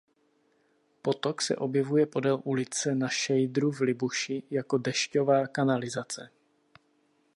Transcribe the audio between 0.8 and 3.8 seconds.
Potok se objevuje podél ulice Na Šejdru